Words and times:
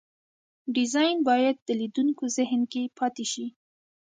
ډیزاین 0.75 1.17
باید 1.29 1.55
د 1.67 1.69
لیدونکو 1.79 2.23
ذهن 2.37 2.61
کې 2.71 2.83
پاتې 2.97 3.25
شي. 3.31 3.45